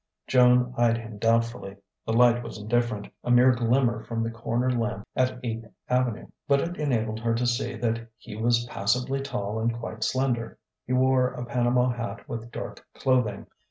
Joan 0.25 0.73
eyed 0.77 0.97
him 0.97 1.19
doubtfully. 1.19 1.77
The 2.07 2.13
light 2.13 2.41
was 2.41 2.57
indifferent, 2.59 3.09
a 3.23 3.29
mere 3.29 3.51
glimmer 3.51 4.03
from 4.03 4.23
the 4.23 4.31
corner 4.31 4.71
lamp 4.71 5.07
at 5.15 5.39
Eighth 5.43 5.67
Avenue; 5.91 6.25
but 6.47 6.59
it 6.59 6.75
enabled 6.77 7.19
her 7.19 7.35
to 7.35 7.45
see 7.45 7.75
that 7.75 8.07
he 8.17 8.35
was 8.35 8.65
passably 8.65 9.21
tall 9.21 9.59
and 9.59 9.77
quite 9.77 10.03
slender. 10.03 10.57
He 10.87 10.93
wore 10.93 11.27
a 11.31 11.45
Panama 11.45 11.89
hat 11.91 12.27
with 12.27 12.51
dark 12.51 12.83
clothing. 12.95 13.45